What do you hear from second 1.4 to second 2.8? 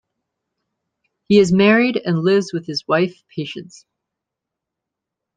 married and lives with